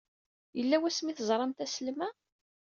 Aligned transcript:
Yella 0.57 0.77
wasmi 0.81 1.09
ay 1.09 1.15
teẓramt 1.15 1.63
aslem-a? 1.65 2.09